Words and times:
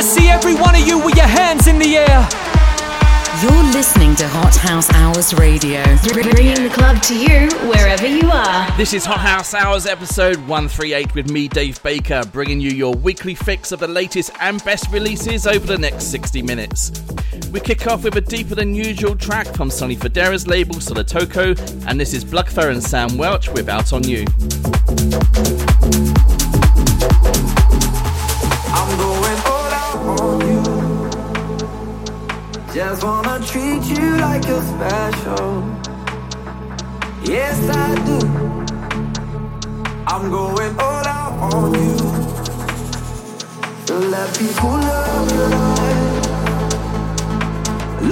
wanna 0.00 0.12
see 0.12 0.28
every 0.28 0.54
one 0.54 0.74
of 0.74 0.86
you 0.86 0.98
with 0.98 1.14
your 1.14 1.26
hands 1.26 1.66
in 1.66 1.78
the 1.78 1.98
air. 1.98 2.28
You're 3.42 3.72
listening 3.74 4.16
to 4.16 4.28
Hot 4.28 4.56
House 4.56 4.90
Hours 4.94 5.34
Radio, 5.34 5.82
bringing 6.04 6.54
the 6.54 6.70
club 6.72 7.02
to 7.02 7.14
you 7.14 7.50
wherever 7.68 8.06
you 8.06 8.30
are. 8.30 8.74
This 8.78 8.94
is 8.94 9.04
Hot 9.04 9.20
House 9.20 9.52
Hours 9.52 9.84
episode 9.84 10.36
138 10.48 11.14
with 11.14 11.30
me, 11.30 11.48
Dave 11.48 11.82
Baker, 11.82 12.22
bringing 12.32 12.62
you 12.62 12.70
your 12.70 12.94
weekly 12.94 13.34
fix 13.34 13.72
of 13.72 13.80
the 13.80 13.88
latest 13.88 14.30
and 14.40 14.64
best 14.64 14.90
releases 14.90 15.46
over 15.46 15.66
the 15.66 15.78
next 15.78 16.04
60 16.04 16.40
minutes. 16.40 16.92
We 17.52 17.60
kick 17.60 17.86
off 17.86 18.04
with 18.04 18.16
a 18.16 18.22
deeper 18.22 18.54
than 18.54 18.74
usual 18.74 19.14
track 19.16 19.48
from 19.48 19.68
Sonny 19.68 19.96
Fodera's 19.96 20.46
label 20.46 20.76
Solotoko, 20.76 21.86
and 21.86 22.00
this 22.00 22.14
is 22.14 22.24
Blukfur 22.24 22.70
and 22.70 22.82
Sam 22.82 23.18
Welch 23.18 23.50
with 23.50 23.68
Out 23.68 23.92
on 23.92 24.04
You. 24.04 24.24
Just 32.80 33.04
wanna 33.04 33.38
treat 33.46 33.82
you 33.92 34.16
like 34.16 34.42
you're 34.46 34.62
special. 34.62 35.62
Yes, 37.22 37.58
I 37.68 37.94
do. 38.08 38.18
I'm 40.06 40.30
going 40.30 40.74
all 40.80 41.06
out 41.06 41.52
on 41.52 41.74
you. 41.74 41.96
Let 44.08 44.28
people 44.38 44.70
love 44.70 45.30
you 45.30 45.46
like. 45.58 46.04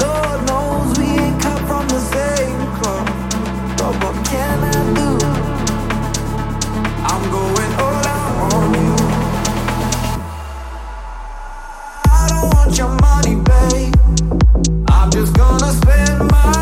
Lord 0.03 0.39
knows 0.49 0.99
we 0.99 1.07
ain't 1.17 1.41
cut 1.41 1.61
from 1.67 1.85
the 1.89 2.01
same 2.15 2.61
cloth. 2.77 3.09
But 3.79 3.95
what 4.05 4.17
can 4.27 4.59
I 4.65 4.68
just 15.19 15.35
gonna 15.35 15.73
spend 15.73 16.31
mine. 16.31 16.58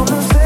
Ain't 0.00 0.08
come 0.08 0.39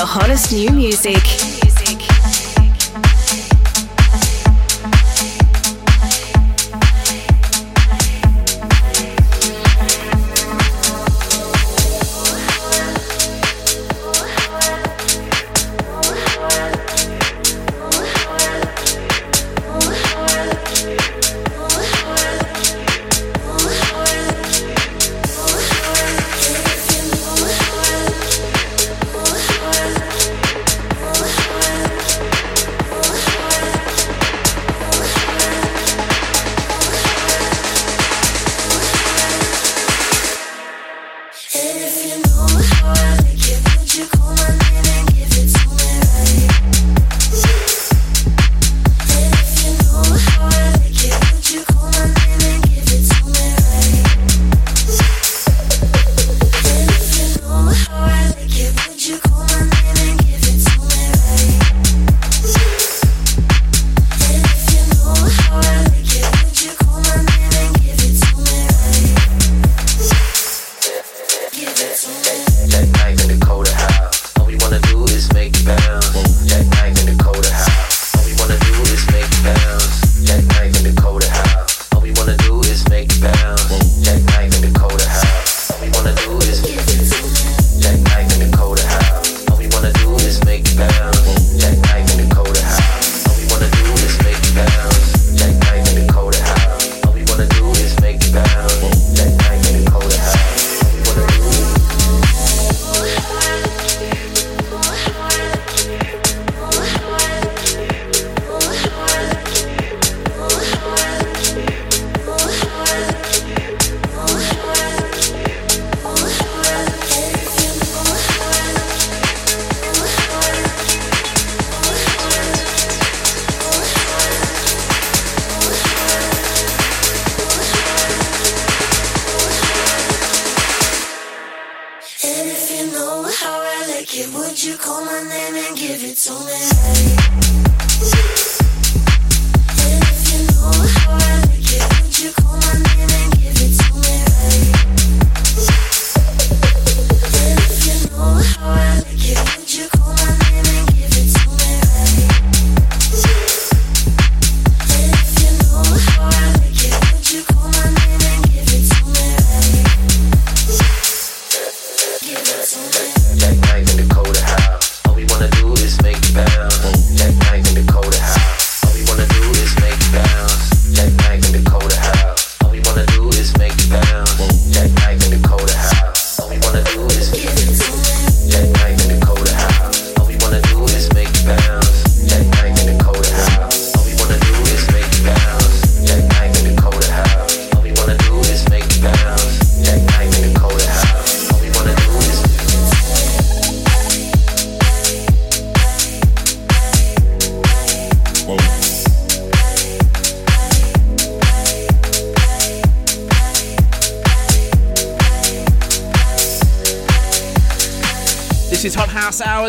the 0.00 0.06
hottest 0.06 0.50
new 0.54 0.70
music. 0.70 1.19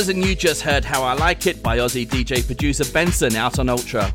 And 0.10 0.26
you 0.26 0.36
just 0.36 0.64
heard 0.64 0.84
How 0.84 1.04
I 1.04 1.14
Like 1.14 1.46
It 1.46 1.62
by 1.62 1.78
Aussie 1.78 2.08
DJ 2.08 2.44
producer 2.46 2.84
Benson 2.92 3.36
out 3.36 3.60
on 3.60 3.70
Ultra. 3.70 4.12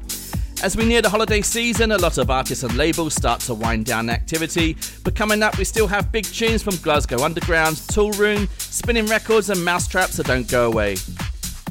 As 0.62 0.76
we 0.76 0.84
near 0.84 1.00
the 1.00 1.08
holiday 1.08 1.42
season, 1.42 1.92
a 1.92 1.96
lot 1.98 2.18
of 2.18 2.28
artists 2.28 2.64
and 2.64 2.76
labels 2.76 3.14
start 3.14 3.40
to 3.42 3.54
wind 3.54 3.86
down 3.86 4.10
activity, 4.10 4.76
but 5.04 5.14
coming 5.14 5.42
up, 5.42 5.56
we 5.58 5.64
still 5.64 5.86
have 5.86 6.10
big 6.10 6.24
tunes 6.24 6.62
from 6.62 6.74
Glasgow 6.76 7.22
Underground, 7.22 7.76
Tool 7.88 8.10
Room, 8.12 8.48
Spinnin' 8.58 9.06
Records, 9.06 9.48
and 9.48 9.64
Mousetrap, 9.64 10.10
so 10.10 10.22
don't 10.24 10.50
go 10.50 10.66
away. 10.66 10.96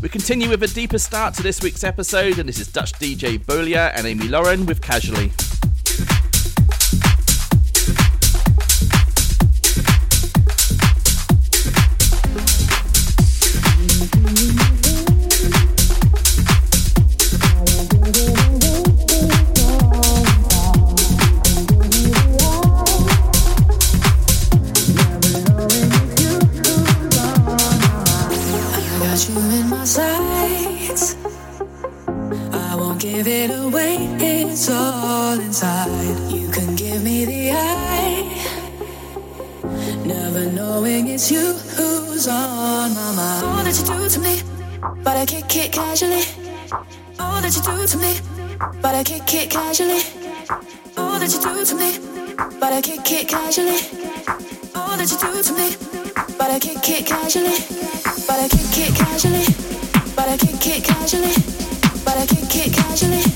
We 0.02 0.08
continue 0.08 0.50
with 0.50 0.64
a 0.64 0.68
deeper 0.68 0.98
start 0.98 1.34
to 1.36 1.44
this 1.44 1.62
week's 1.62 1.84
episode, 1.84 2.40
and 2.40 2.48
this 2.48 2.60
is 2.60 2.68
Dutch 2.68 2.94
DJ 2.94 3.44
Bolier 3.46 3.92
and 3.96 4.08
Amy 4.08 4.30
Lauren 4.30 4.66
with 4.66 4.82
Casually. 4.82 5.32
It's 41.16 41.32
you 41.32 41.54
who's 41.78 42.28
on 42.28 42.94
my 42.94 43.12
mind. 43.16 43.46
All 43.46 43.64
that 43.64 43.74
you 43.80 43.86
do 43.88 44.10
to 44.10 44.20
me, 44.20 44.42
but 45.02 45.16
I 45.16 45.26
kick 45.26 45.56
it 45.56 45.72
casually. 45.72 46.24
All 47.18 47.40
that 47.42 47.56
you 47.56 47.64
do 47.64 47.88
to 47.88 47.98
me, 47.98 48.20
but 48.82 48.94
I 48.94 49.02
kick 49.02 49.34
it 49.34 49.50
casually. 49.50 50.02
All 50.98 51.18
that 51.18 51.32
you 51.32 51.40
do 51.40 51.64
to 51.64 51.76
me, 51.76 51.92
but 52.60 52.74
I 52.74 52.82
kick 52.82 53.10
it 53.14 53.30
casually. 53.30 53.80
All 54.76 54.98
that 54.98 55.10
you 55.10 55.18
do 55.18 55.32
to 55.42 55.54
me, 55.56 55.68
but 56.38 56.52
I 56.52 56.60
kick 56.60 56.90
it 56.90 57.06
casually. 57.06 57.64
But 58.28 58.38
I 58.44 58.48
kick 58.50 58.78
it 58.84 58.96
casually. 58.96 59.46
But 60.18 60.28
I 60.28 60.38
kick 60.38 60.68
it 60.68 60.84
casually. 60.84 61.34
But 62.04 62.18
I 62.18 62.26
kick 62.28 62.56
it 62.68 62.74
casually. 62.74 63.35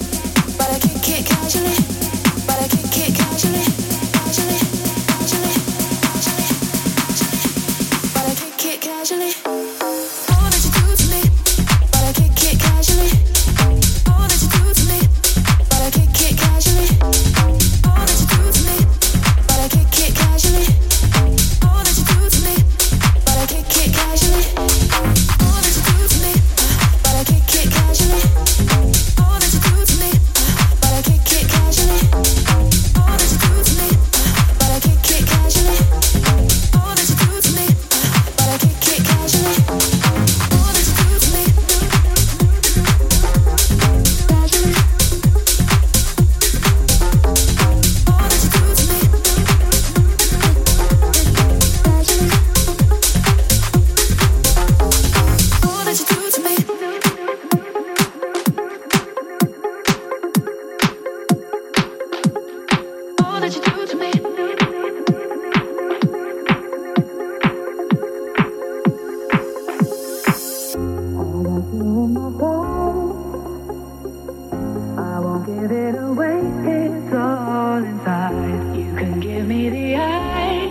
Give 75.50 75.72
it 75.72 75.96
away. 75.96 76.40
It's 76.78 77.14
all 77.14 77.84
inside. 77.84 78.76
You 78.78 78.94
can 78.96 79.20
give 79.20 79.48
me 79.48 79.70
the 79.70 79.96
eye. 79.96 80.68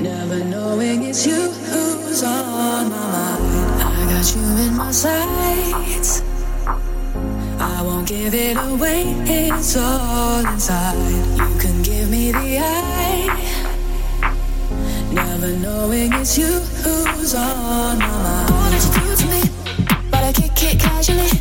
Never 0.00 0.44
knowing 0.44 1.04
it's 1.04 1.26
you 1.26 1.42
who's 1.70 2.22
on 2.22 2.44
my 2.50 2.84
mind. 2.90 3.82
I 3.82 4.00
got 4.12 4.26
you 4.34 4.44
in 4.64 4.76
my 4.76 4.90
sights. 4.90 6.22
I 7.58 7.82
won't 7.82 8.06
give 8.06 8.34
it 8.34 8.56
away. 8.56 9.02
It's 9.26 9.76
all 9.76 10.46
inside. 10.46 10.98
You 11.40 11.58
can 11.58 11.82
give 11.82 12.10
me 12.10 12.32
the 12.32 12.58
eye. 12.58 13.28
Never 15.12 15.52
knowing 15.64 16.12
it's 16.12 16.36
you 16.38 16.52
who's 16.82 17.34
on 17.34 17.98
my 17.98 18.16
mind. 18.24 18.50
All 18.50 18.70
that 18.72 18.82
you 18.84 18.92
do 19.00 19.16
to 19.20 19.26
me, 19.32 19.42
but 20.10 20.22
I 20.22 20.32
kick 20.32 20.62
it 20.62 20.80
casually. 20.80 21.39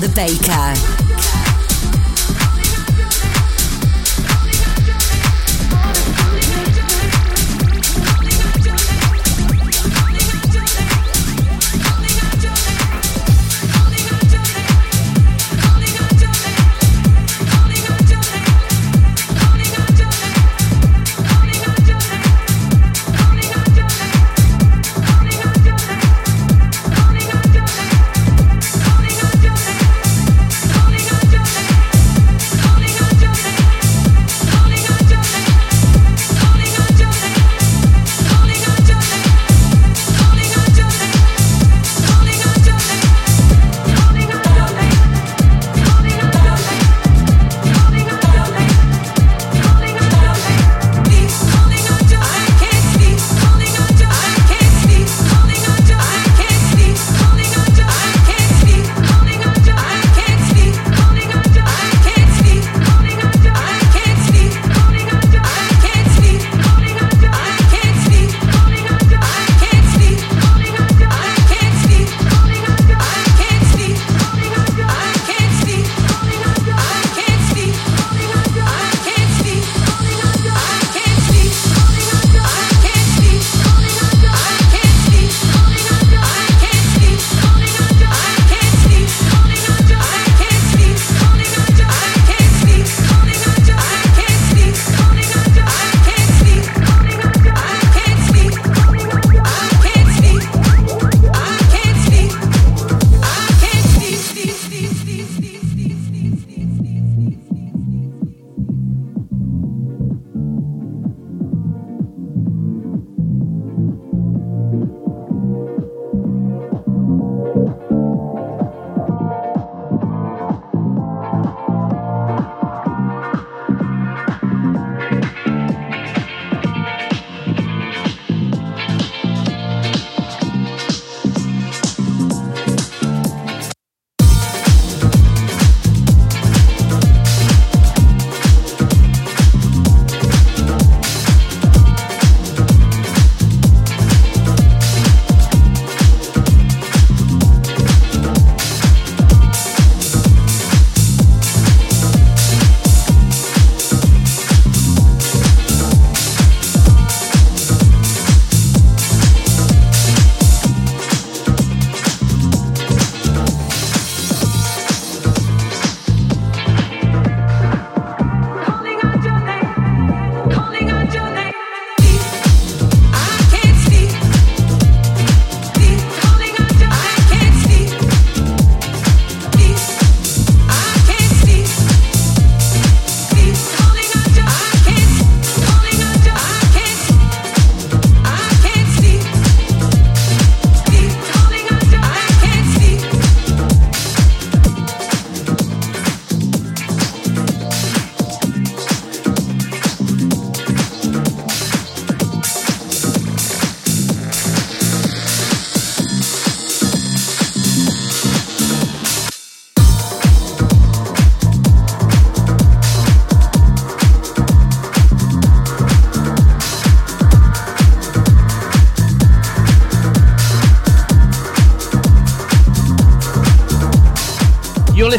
The 0.00 0.08
baker. 0.08 0.79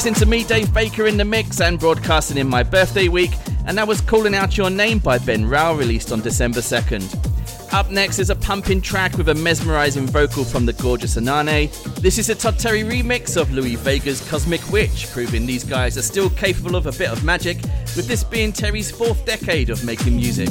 Listening 0.01 0.15
to 0.15 0.25
me, 0.25 0.43
Dave 0.43 0.74
Baker, 0.74 1.05
in 1.05 1.15
the 1.15 1.24
mix 1.24 1.62
and 1.62 1.79
broadcasting 1.79 2.38
in 2.38 2.48
my 2.48 2.63
birthday 2.63 3.08
week, 3.08 3.29
and 3.67 3.77
that 3.77 3.88
was 3.88 4.01
Calling 4.01 4.34
Out 4.34 4.58
Your 4.58 4.72
Name 4.72 4.98
by 4.98 5.20
Ben 5.20 5.48
Rao, 5.48 5.75
released 5.75 6.12
on 6.12 6.22
December 6.22 6.60
2nd. 6.60 7.72
Up 7.72 7.91
next 7.91 8.17
is 8.17 8.31
a 8.31 8.36
pumping 8.36 8.81
track 8.81 9.15
with 9.15 9.29
a 9.29 9.36
mesmerizing 9.36 10.08
vocal 10.08 10.43
from 10.43 10.65
the 10.65 10.74
gorgeous 10.74 11.17
Anane. 11.17 11.70
This 12.01 12.17
is 12.17 12.29
a 12.29 12.34
Todd 12.34 12.58
Terry 12.58 12.81
remix 12.81 13.39
of 13.39 13.51
Louie 13.51 13.75
Vega's 13.75 14.27
Cosmic 14.27 14.67
Witch, 14.72 15.08
proving 15.12 15.46
these 15.46 15.63
guys 15.63 16.00
are 16.00 16.01
still 16.01 16.31
capable 16.31 16.75
of 16.75 16.88
a 16.88 16.91
bit 16.93 17.12
of 17.12 17.24
magic, 17.24 17.58
with 17.96 18.08
this 18.08 18.24
being 18.24 18.51
Terry's 18.51 18.89
fourth 18.89 19.24
decade 19.27 19.70
of 19.70 19.86
making 19.86 20.15
music. 20.15 20.50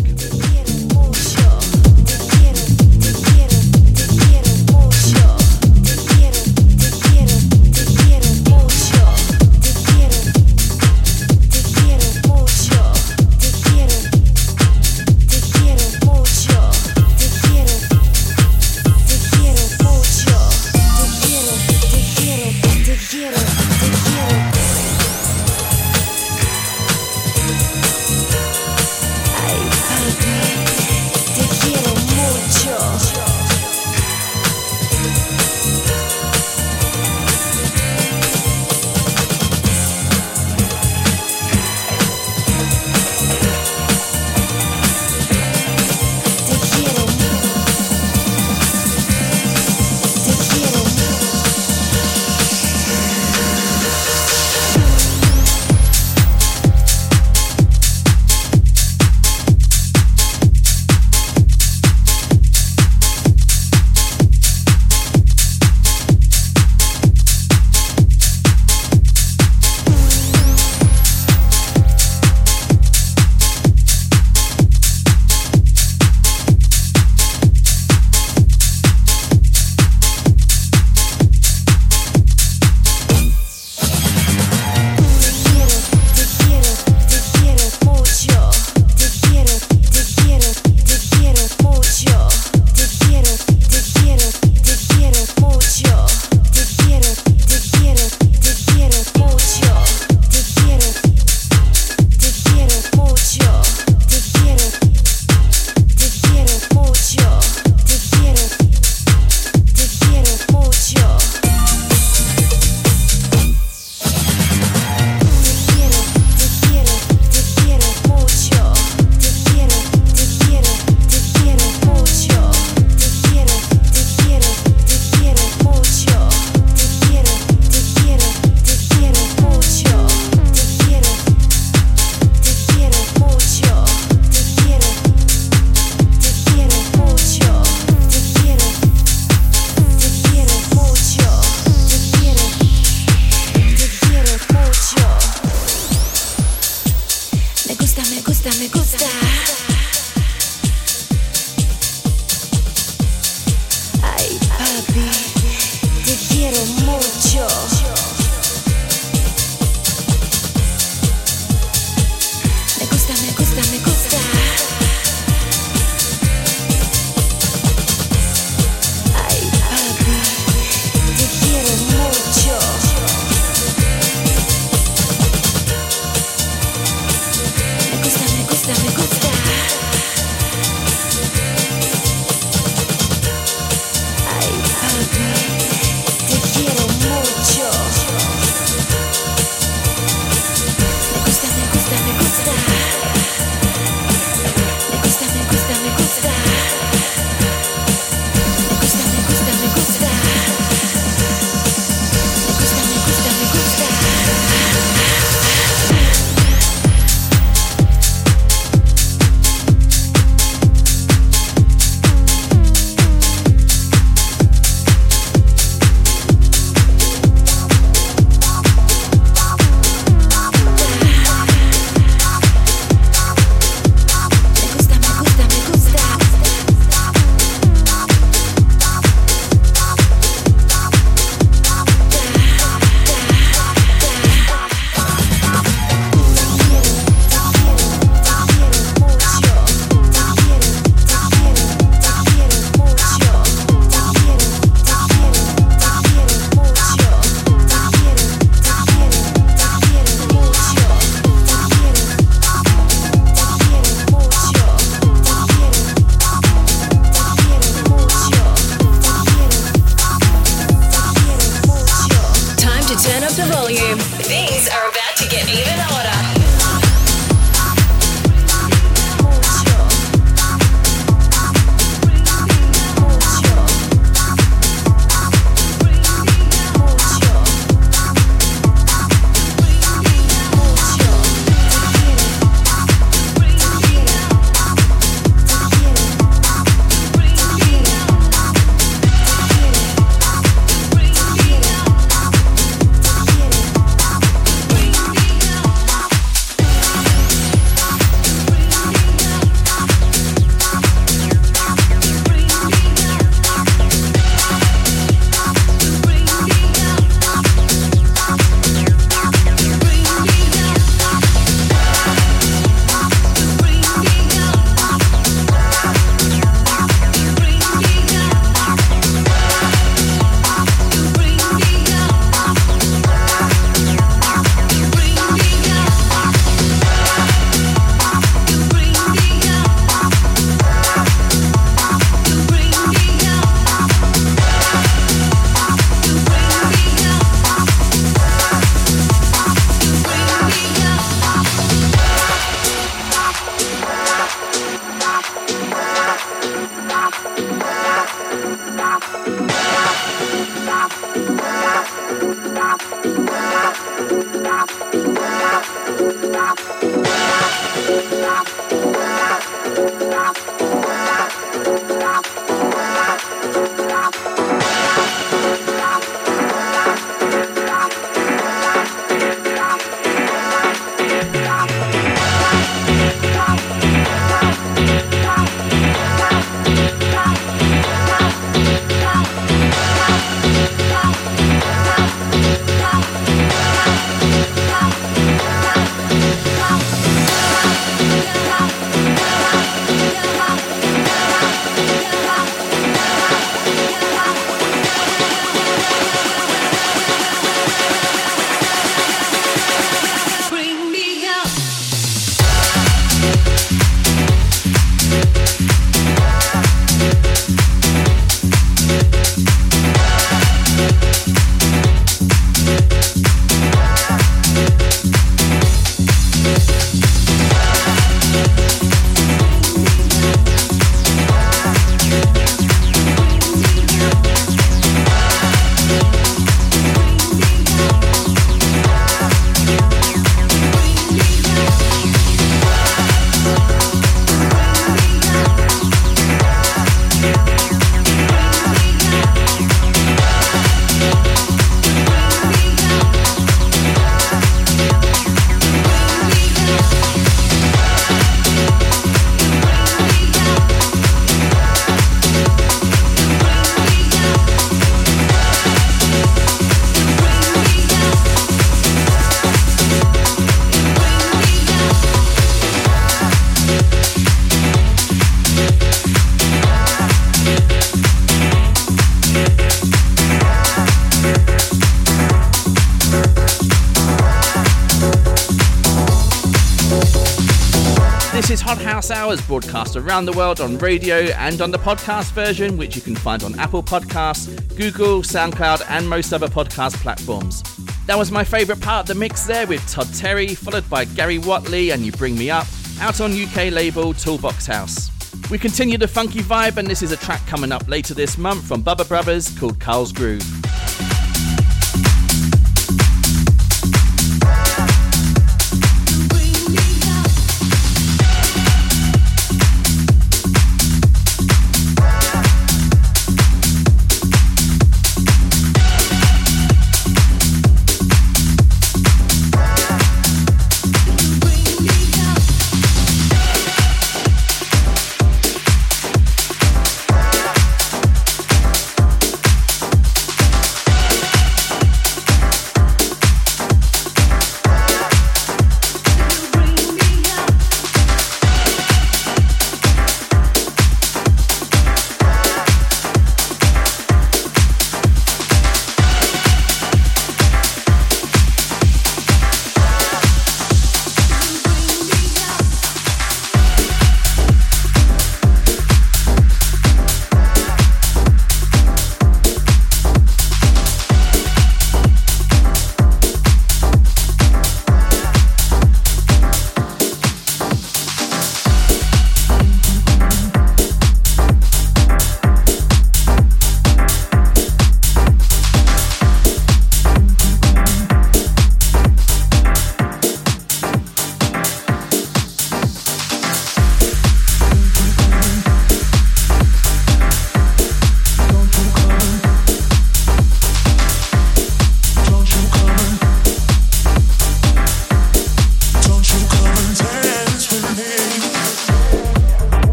Broadcast 479.38 479.94
around 479.94 480.24
the 480.24 480.32
world 480.32 480.60
on 480.60 480.76
radio 480.78 481.18
and 481.36 481.60
on 481.60 481.70
the 481.70 481.78
podcast 481.78 482.32
version, 482.32 482.76
which 482.76 482.96
you 482.96 483.02
can 483.02 483.14
find 483.14 483.44
on 483.44 483.56
Apple 483.60 483.82
Podcasts, 483.82 484.48
Google, 484.76 485.22
SoundCloud, 485.22 485.84
and 485.88 486.08
most 486.08 486.32
other 486.32 486.48
podcast 486.48 486.94
platforms. 486.96 487.62
That 488.06 488.18
was 488.18 488.32
my 488.32 488.42
favourite 488.42 488.82
part 488.82 489.02
of 489.02 489.06
the 489.06 489.14
mix 489.14 489.44
there 489.44 489.66
with 489.66 489.86
Todd 489.88 490.12
Terry, 490.14 490.54
followed 490.54 490.88
by 490.90 491.04
Gary 491.04 491.38
Watley 491.38 491.90
and 491.90 492.04
You 492.04 492.10
Bring 492.12 492.36
Me 492.36 492.50
Up, 492.50 492.66
out 493.00 493.20
on 493.20 493.30
UK 493.32 493.70
label 493.70 494.12
Toolbox 494.12 494.66
House. 494.66 495.10
We 495.48 495.58
continue 495.58 495.96
the 495.96 496.08
funky 496.08 496.40
vibe, 496.40 496.76
and 496.76 496.88
this 496.88 497.02
is 497.02 497.12
a 497.12 497.16
track 497.16 497.46
coming 497.46 497.70
up 497.70 497.86
later 497.88 498.14
this 498.14 498.36
month 498.36 498.66
from 498.66 498.82
Bubba 498.82 499.06
Brothers 499.06 499.56
called 499.56 499.78
Carl's 499.78 500.12
Groove. 500.12 500.59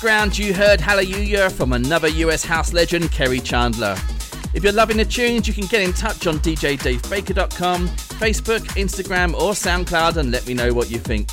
Background, 0.00 0.38
you 0.38 0.54
heard 0.54 0.80
Hallelujah 0.80 1.50
from 1.50 1.74
another 1.74 2.08
US 2.08 2.42
house 2.42 2.72
legend, 2.72 3.10
Kerri 3.10 3.44
Chandler. 3.44 3.94
If 4.54 4.64
you're 4.64 4.72
loving 4.72 4.96
the 4.96 5.04
tunes, 5.04 5.46
you 5.46 5.52
can 5.52 5.66
get 5.66 5.82
in 5.82 5.92
touch 5.92 6.26
on 6.26 6.38
djdavebaker.com, 6.38 7.88
Facebook, 7.88 8.60
Instagram, 8.78 9.34
or 9.34 9.52
SoundCloud 9.52 10.16
and 10.16 10.30
let 10.30 10.46
me 10.46 10.54
know 10.54 10.72
what 10.72 10.90
you 10.90 10.98
think. 10.98 11.28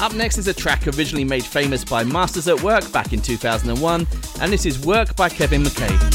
Up 0.00 0.14
next 0.14 0.38
is 0.38 0.46
a 0.46 0.54
track 0.54 0.86
originally 0.86 1.24
made 1.24 1.44
famous 1.44 1.84
by 1.84 2.04
Masters 2.04 2.46
at 2.46 2.62
Work 2.62 2.92
back 2.92 3.12
in 3.12 3.20
2001, 3.20 4.06
and 4.40 4.52
this 4.52 4.66
is 4.66 4.78
Work 4.86 5.16
by 5.16 5.28
Kevin 5.28 5.64
McKay. 5.64 6.11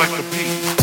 Like 0.00 0.16
the 0.16 0.22
beat. 0.30 0.79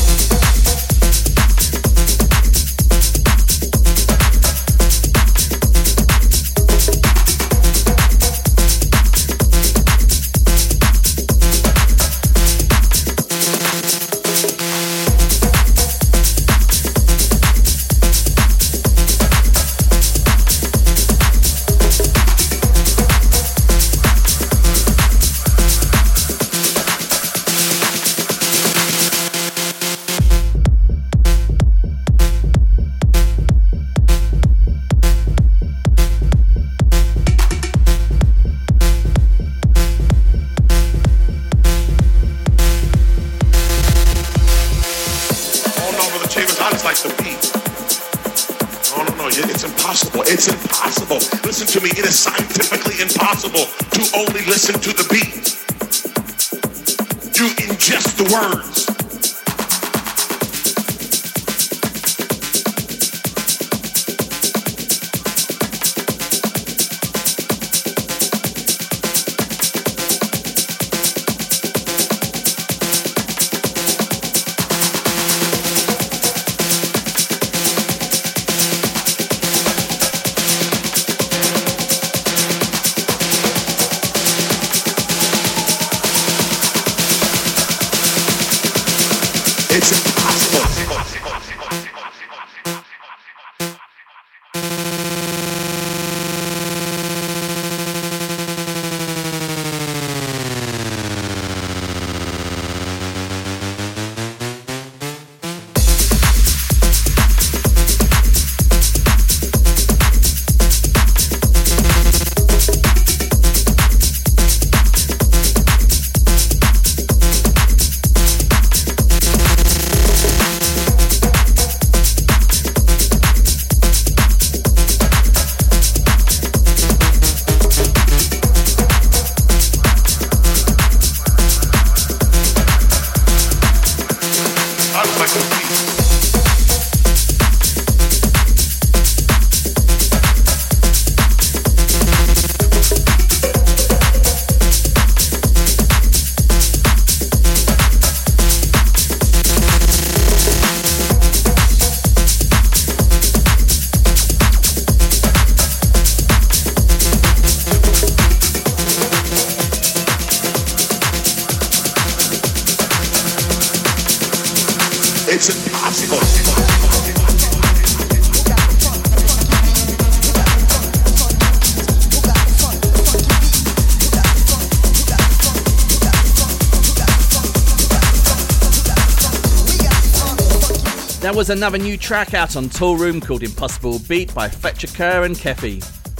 was 181.47 181.57
another 181.57 181.77
new 181.77 181.95
track 181.95 182.33
out 182.33 182.57
on 182.57 182.65
Toolroom 182.65 183.25
called 183.25 183.41
Impossible 183.41 183.99
Beat 183.99 184.33
by 184.33 184.49
Fletcher 184.49 184.87
Kerr 184.87 185.23
and 185.23 185.33
Keffi. 185.33 185.77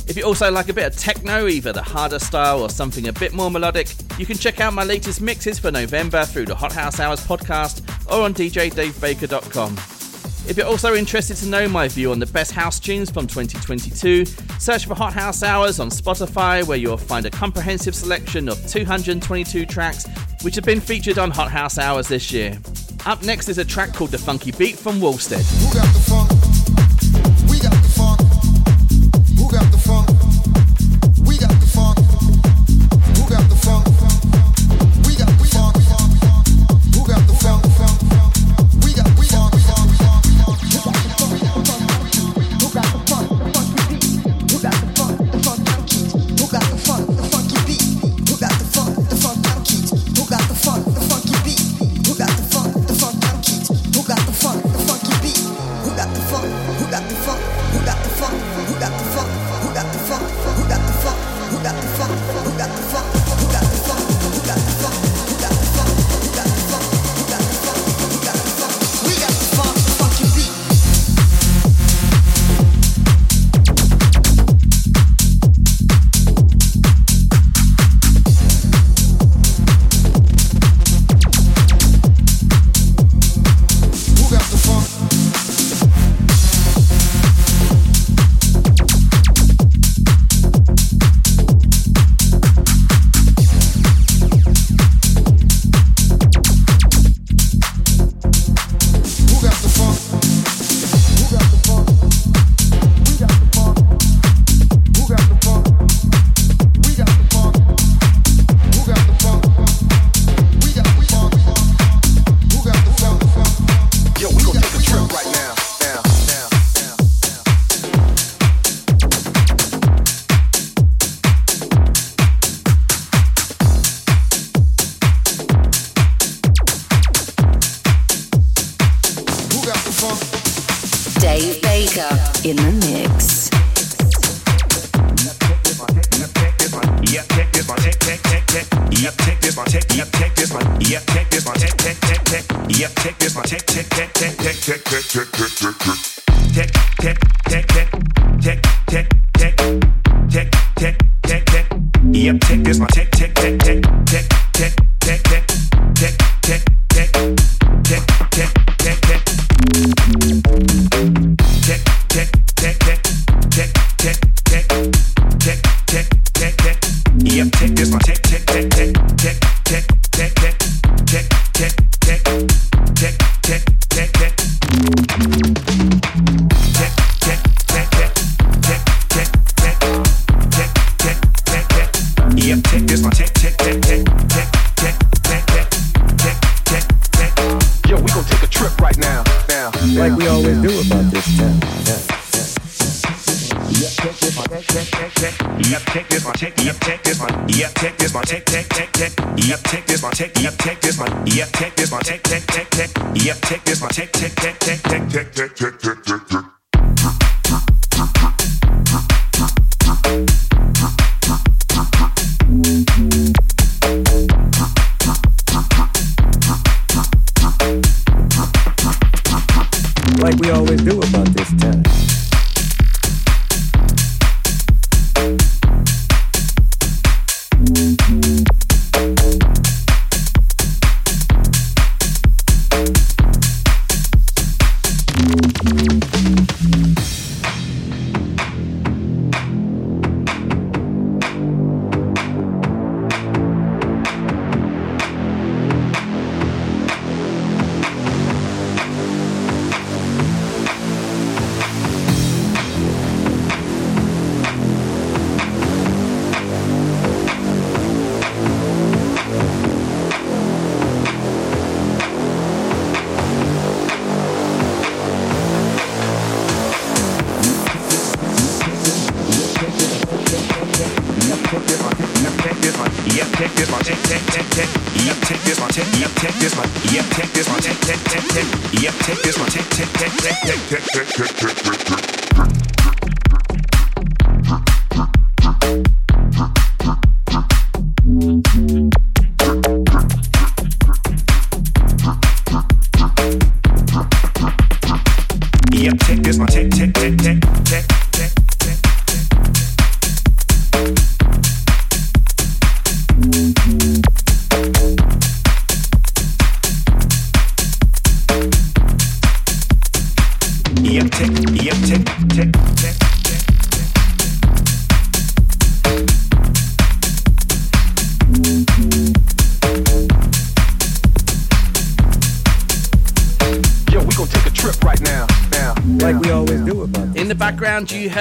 If 0.09 0.15
you 0.15 0.23
also 0.23 0.49
like 0.49 0.69
a 0.69 0.73
bit 0.73 0.86
of 0.86 0.97
techno, 0.97 1.47
either 1.47 1.73
the 1.73 1.82
harder 1.82 2.17
style 2.17 2.61
or 2.61 2.69
something 2.69 3.09
a 3.09 3.11
bit 3.11 3.34
more 3.34 3.51
melodic, 3.51 3.93
you 4.17 4.25
can 4.25 4.38
check 4.38 4.61
out 4.61 4.73
my 4.73 4.86
latest 4.86 5.19
mixes 5.19 5.59
for 5.59 5.69
November 5.69 6.23
through 6.23 6.45
the 6.45 6.55
Hot 6.55 6.71
House 6.71 7.01
Hours 7.01 7.19
podcast 7.28 7.82
or 8.09 8.23
on 8.23 8.34
djdavebaker.com. 8.34 9.73
If 10.49 10.55
you're 10.55 10.65
also 10.65 10.95
interested 10.95 11.36
to 11.38 11.47
know 11.47 11.67
my 11.67 11.89
view 11.89 12.11
on 12.11 12.19
the 12.19 12.25
best 12.28 12.53
house 12.53 12.80
tunes 12.80 13.11
from 13.11 13.28
2022, 13.28 14.23
search 14.59 14.86
for 14.86 14.95
Hot 14.95 15.11
House 15.11 15.43
Hours 15.43 15.82
on 15.82 15.89
Spotify, 15.89 16.65
where 16.65 16.78
you'll 16.78 16.95
find 16.95 17.25
a 17.25 17.30
comprehensive 17.30 17.95
selection 17.95 18.47
of 18.47 18.65
222 18.67 19.65
tracks 19.65 20.05
which 20.43 20.55
have 20.55 20.63
been 20.63 20.80
featured 20.80 21.17
on 21.17 21.32
Hot 21.32 21.51
House 21.51 21.78
Hours 21.78 22.07
this 22.07 22.32
year. 22.32 22.57
Up 23.07 23.23
next 23.23 23.47
is 23.47 23.57
a 23.57 23.63
track 23.63 23.93
called 23.93 24.11
The 24.11 24.17
Funky 24.17 24.51
Beat 24.51 24.77
from 24.77 24.99
Wallstead. 24.99 25.39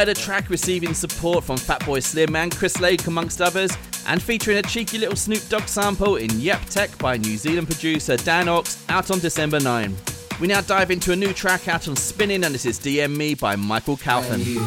a 0.08 0.14
track 0.14 0.50
receiving 0.50 0.94
support 0.94 1.44
from 1.44 1.56
Fatboy 1.56 2.02
Slim 2.02 2.36
and 2.36 2.54
Chris 2.54 2.80
Lake, 2.80 3.06
amongst 3.06 3.40
others, 3.40 3.70
and 4.06 4.22
featuring 4.22 4.58
a 4.58 4.62
cheeky 4.62 4.98
little 4.98 5.16
Snoop 5.16 5.42
Dogg 5.48 5.66
sample 5.68 6.16
in 6.16 6.28
Yep 6.38 6.60
Tech 6.66 6.96
by 6.98 7.16
New 7.16 7.36
Zealand 7.36 7.66
producer 7.66 8.16
Dan 8.16 8.48
Ox, 8.48 8.84
out 8.88 9.10
on 9.10 9.18
December 9.18 9.60
9. 9.60 9.96
We 10.40 10.46
now 10.46 10.60
dive 10.60 10.90
into 10.90 11.12
a 11.12 11.16
new 11.16 11.32
track 11.32 11.68
out 11.68 11.88
on 11.88 11.96
Spinnin', 11.96 12.44
and 12.44 12.54
this 12.54 12.66
is 12.66 12.78
DM 12.78 13.16
Me 13.16 13.34
by 13.34 13.56
Michael 13.56 13.96
Calfan. 13.96 14.44
You. 14.44 14.60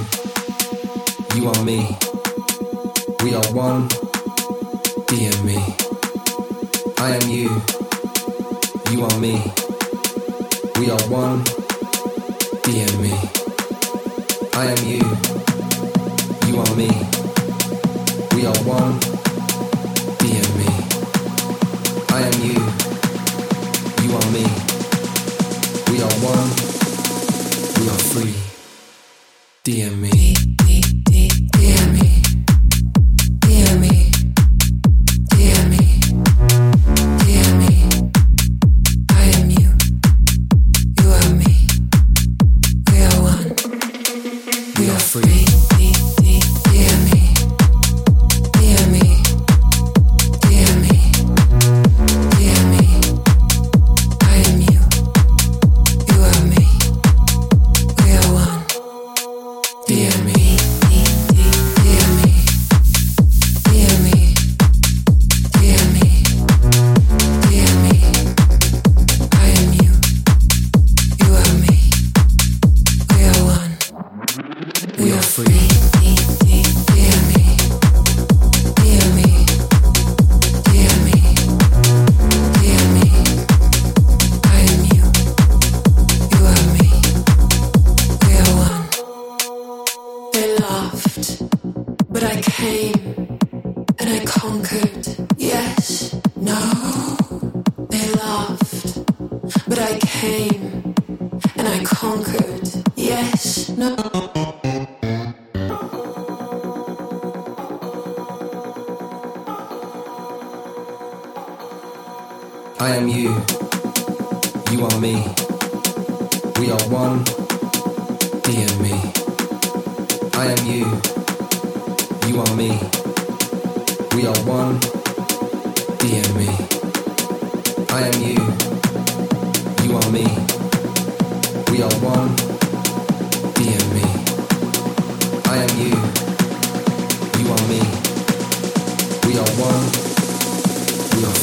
you 1.40 1.48
are 1.50 1.64
me. 1.64 1.96
We 3.24 3.36
are 3.36 3.54
one. 3.54 3.88
DM 5.08 5.46
me. 5.46 5.58
I 6.98 7.16
am 7.16 7.30
you. 7.30 7.50
You 8.92 9.06
are 9.06 9.20
me. 9.20 9.42
We 10.80 10.90
are 10.90 11.10
one. 11.10 11.44
DM 12.64 13.02
me. 13.02 13.49
I 14.62 14.66
am 14.66 14.86
you. 14.86 15.00
You 16.48 16.60
are 16.60 16.76
me. 16.76 16.90
We 18.36 18.46
are 18.46 18.60
one. 18.68 19.00
Be 20.20 20.30
in 20.36 20.50
me. 20.60 20.70
I 22.10 22.20
am 22.28 22.36
you. 22.44 22.60
You 24.04 24.10
are 24.18 24.30
me. 24.36 24.46
We 25.90 26.02
are 26.04 26.16
one. 26.36 26.50
We 27.80 27.88
are 27.88 28.02
free. 28.12 28.36
DM 29.64 30.02
me. 30.02 30.19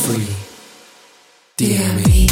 free. 0.07 0.28
DM 1.57 2.07
me. 2.07 2.25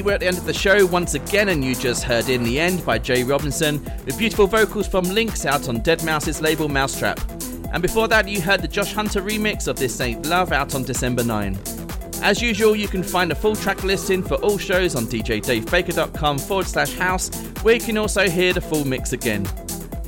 we're 0.09 0.15
at 0.15 0.21
the 0.21 0.27
end 0.27 0.39
of 0.39 0.47
the 0.47 0.55
show 0.55 0.87
once 0.87 1.13
again, 1.13 1.51
and 1.51 1.63
you 1.63 1.75
just 1.75 2.03
heard 2.03 2.31
In 2.31 2.43
the 2.43 2.59
End 2.59 2.83
by 2.83 2.99
Jay 2.99 3.25
Robinson, 3.25 3.85
with 4.07 4.17
beautiful 4.17 4.47
vocals 4.47 4.87
from 4.87 5.05
Lynx 5.05 5.45
out 5.45 5.69
on 5.69 5.83
deadmau5's 5.83 6.41
label 6.41 6.67
mau5trap. 6.67 7.19
And 7.75 7.83
before 7.83 8.09
that, 8.09 8.27
you 8.27 8.41
heard 8.41 8.63
the 8.63 8.69
Josh 8.69 8.95
Hunter 8.95 9.21
remix 9.21 9.69
of 9.69 9.77
This 9.77 10.01
Ain't 10.01 10.25
Love 10.25 10.51
out 10.51 10.75
on 10.75 10.83
December 10.85 11.23
9. 11.23 11.59
As 12.23 12.41
usual, 12.41 12.75
you 12.75 12.89
can 12.89 13.03
find 13.03 13.31
a 13.33 13.35
full 13.35 13.55
track 13.55 13.85
listing 13.85 14.23
for 14.23 14.37
all 14.37 14.57
shows 14.57 14.97
on 14.97 15.05
djdavebaker.com 15.05 16.39
forward 16.39 16.67
slash 16.67 16.95
house, 16.95 17.29
where 17.61 17.75
you 17.75 17.81
can 17.81 17.99
also 17.99 18.31
hear 18.31 18.55
the 18.55 18.63
full 18.63 18.87
mix 18.87 19.13
again. 19.13 19.47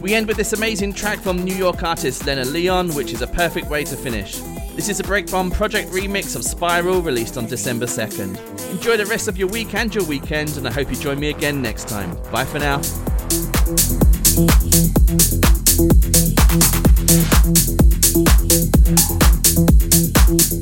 We 0.00 0.14
end 0.14 0.28
with 0.28 0.38
this 0.38 0.54
amazing 0.54 0.94
track 0.94 1.18
from 1.18 1.44
New 1.44 1.54
York 1.54 1.82
artist 1.82 2.24
Lena 2.24 2.46
Leon, 2.46 2.94
which 2.94 3.12
is 3.12 3.20
a 3.20 3.26
perfect 3.26 3.68
way 3.68 3.84
to 3.84 3.96
finish. 3.98 4.40
This 4.80 4.88
is 4.88 5.00
a 5.00 5.02
Breakbomb 5.02 5.52
Project 5.52 5.90
remix 5.90 6.34
of 6.34 6.42
Spiral 6.42 7.02
released 7.02 7.36
on 7.36 7.44
December 7.44 7.84
2nd. 7.84 8.70
Enjoy 8.70 8.96
the 8.96 9.04
rest 9.04 9.28
of 9.28 9.36
your 9.36 9.48
week 9.48 9.74
and 9.74 9.94
your 9.94 10.04
weekend, 10.04 10.56
and 10.56 10.66
I 10.66 10.72
hope 10.72 10.88
you 10.88 10.96
join 10.96 11.20
me 11.20 11.28
again 11.28 11.60
next 11.60 11.86
time. 11.86 12.16
Bye 12.32 12.46
for 12.46 12.58
now. 12.58 12.80
Disappearing 20.30 20.59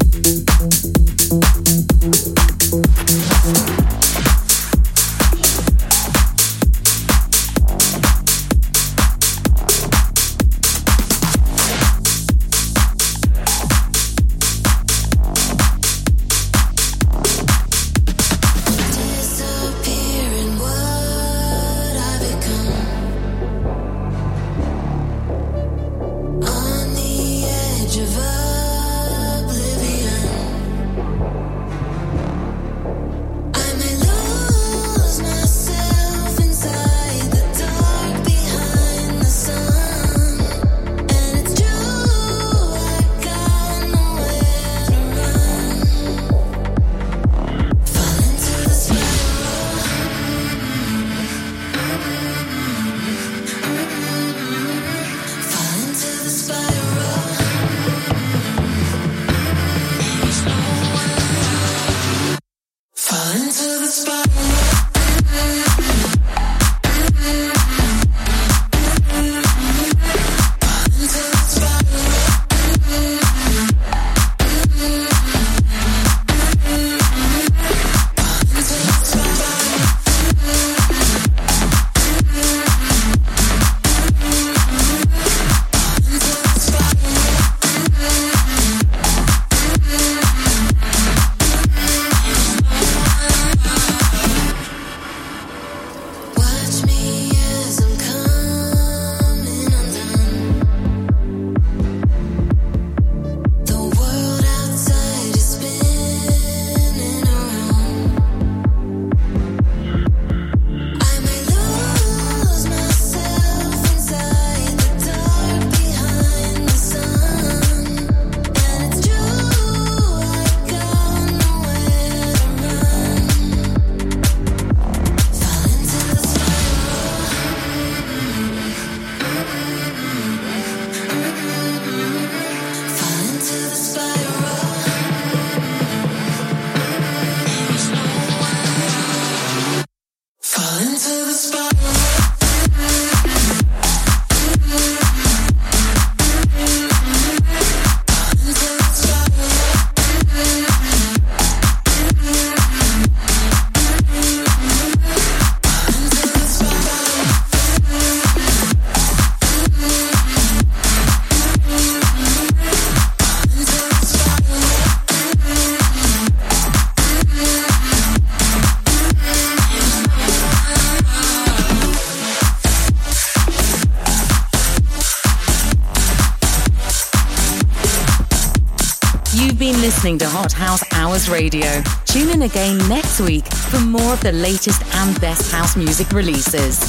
House 180.52 180.82
Hours 180.92 181.28
Radio. 181.28 181.82
Tune 182.04 182.30
in 182.30 182.42
again 182.42 182.78
next 182.88 183.20
week 183.20 183.46
for 183.70 183.80
more 183.80 184.12
of 184.12 184.20
the 184.22 184.32
latest 184.32 184.82
and 184.96 185.20
best 185.20 185.50
house 185.52 185.76
music 185.76 186.10
releases. 186.12 186.87